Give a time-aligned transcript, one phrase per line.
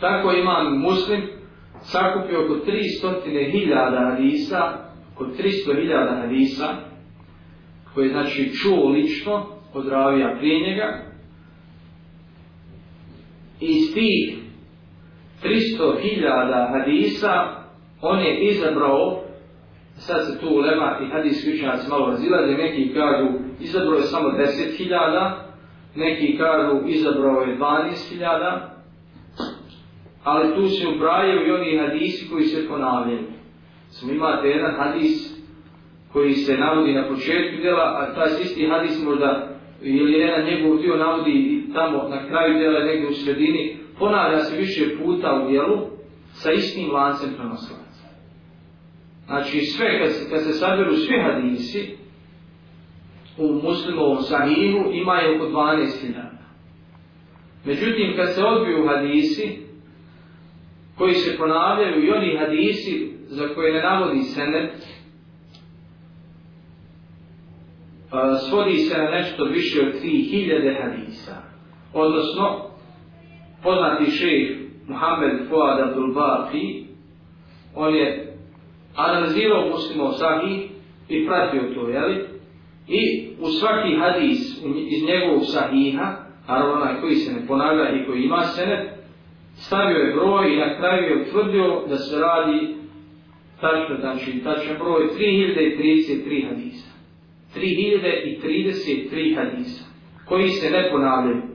[0.00, 1.20] Tako imam muslim
[1.82, 4.72] sakupio oko 300.000 hadisa,
[5.14, 6.74] oko 300.000 hadisa,
[7.94, 11.02] koje znači čuo lično od ravija prije njega.
[13.60, 14.38] I iz tih
[15.42, 17.60] 300.000 hadisa
[18.02, 19.20] on je izabrao
[19.96, 23.26] sad se tu ulema i hadijski učenjaci malo razilaze, neki kažu
[23.60, 25.32] izabrao je samo 10.000,
[25.94, 28.79] neki kažu izabrao je 12.000,
[30.24, 33.26] ali tu se ubrajaju i oni hadisi koji se ponavljaju.
[33.88, 35.40] Smo imate jedan hadis
[36.12, 39.48] koji se navodi na početku djela, a taj isti hadis možda
[39.82, 44.96] ili jedan njegov dio navodi tamo na kraju djela, negdje u sredini, ponavlja se više
[44.98, 45.78] puta u djelu
[46.32, 48.08] sa istim lancem prenoslaca.
[49.26, 51.96] Znači sve, kad se, kad se saberu svi hadisi
[53.38, 56.12] u muslimovom sahihu, imaju oko 12.000.
[57.64, 59.69] Međutim, kad se odbiju hadisi,
[61.00, 64.72] koji se ponavljaju i oni hadisi za koje ne navodi senet,
[68.48, 71.36] svodi se na nešto više od 3000 hadisa.
[71.94, 72.70] Odnosno,
[73.62, 76.84] poznati šejh Muhammed Fuad Abdul Baqi,
[77.74, 78.36] on je
[78.96, 80.70] analizirao muslimo sahih
[81.08, 82.24] i pratio to, jeli?
[82.88, 86.16] I u svaki hadis iz njegovog sahiha,
[86.48, 88.99] naravno onaj koji se ne ponavlja i koji ima senet,
[89.54, 92.74] stavio je broj i na kraju je utvrdio da se radi
[93.60, 96.90] tačno, znači tačno broj 3033 hadisa.
[97.56, 99.84] 3033 hadisa
[100.24, 101.49] koji se ne ponavljaju.